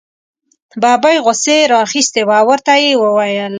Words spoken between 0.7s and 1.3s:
ببۍ